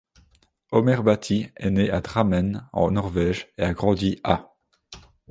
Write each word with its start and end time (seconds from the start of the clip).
Omer 0.71 1.03
Bhatti 1.03 1.51
est 1.57 1.69
né 1.69 1.91
à 1.91 2.01
Drammen, 2.01 2.67
en 2.73 2.89
Norvège, 2.89 3.49
et 3.59 3.61
a 3.63 3.71
grandi 3.75 4.19
à. 4.23 4.55